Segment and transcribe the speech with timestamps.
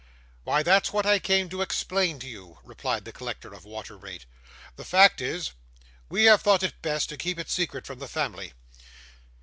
[0.45, 4.25] 'Why, that's what I came to explain to you,' replied the collector of water rate.
[4.75, 5.51] 'The fact is,
[6.09, 8.53] we have thought it best to keep it secret from the family.